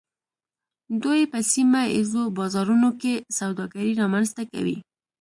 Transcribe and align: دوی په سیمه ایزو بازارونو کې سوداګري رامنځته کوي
دوی 1.03 1.21
په 1.31 1.39
سیمه 1.51 1.81
ایزو 1.95 2.23
بازارونو 2.37 2.89
کې 3.01 3.13
سوداګري 3.37 3.91
رامنځته 4.01 4.43
کوي 4.51 4.77